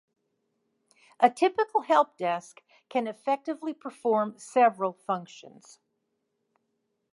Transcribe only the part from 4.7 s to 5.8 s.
functions.